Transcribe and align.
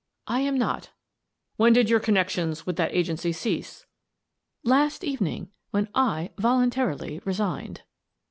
"lam 0.27 0.57
not" 0.57 0.89
"When 1.57 1.73
did 1.73 1.87
your 1.87 1.99
connections 1.99 2.65
with 2.65 2.75
that 2.77 2.91
agency 2.91 3.31
cease?" 3.31 3.85
"Last 4.63 5.03
evening— 5.03 5.51
when 5.69 5.89
I 5.93 6.31
voluntarily 6.39 7.21
resigned." 7.23 7.83